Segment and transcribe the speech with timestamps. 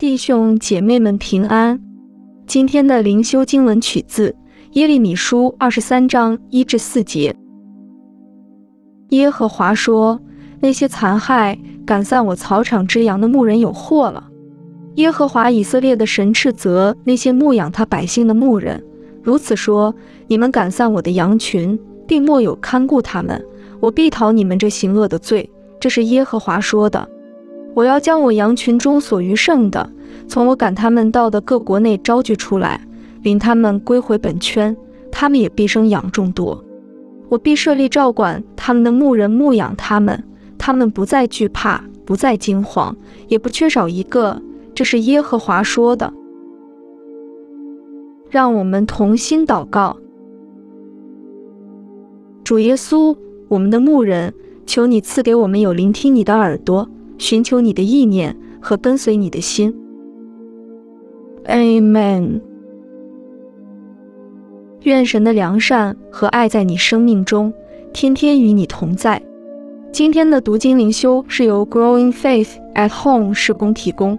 [0.00, 1.78] 弟兄姐妹们平安。
[2.46, 4.34] 今天的灵修经文取自
[4.72, 7.36] 耶利米书二十三章一至四节。
[9.10, 10.18] 耶和华说
[10.58, 14.26] ：“那些残害赶散我草场之羊的牧人有祸了。”
[14.96, 18.82] 耶和华以色列的神斥责那些牧养他百姓的牧人，
[19.22, 19.94] 如此说
[20.28, 23.44] ：“你们赶散我的羊群，并莫有看顾他们，
[23.80, 27.06] 我必讨你们这行恶的罪。”这是耶和华说的。
[27.74, 29.88] 我要将我羊群中所余剩的，
[30.28, 32.80] 从我赶他们到的各国内招聚出来，
[33.22, 34.76] 领他们归回本圈，
[35.10, 36.64] 他们也必生养众多。
[37.28, 40.22] 我必设立照管他们的牧人牧养他们，
[40.58, 42.96] 他们不再惧怕，不再惊慌，
[43.28, 44.42] 也不缺少一个。
[44.74, 46.12] 这是耶和华说的。
[48.28, 49.96] 让我们同心祷告，
[52.42, 53.16] 主耶稣，
[53.48, 54.34] 我们的牧人，
[54.66, 56.88] 求你赐给我们有聆听你的耳朵。
[57.20, 59.72] 寻求你的意念和跟随你的心。
[61.44, 62.40] Amen。
[64.84, 67.52] 愿神的良善和爱在你生命中，
[67.92, 69.20] 天天与你同在。
[69.92, 74.18] 今天的读经灵修是由 Growing Faith at Home 施工提供。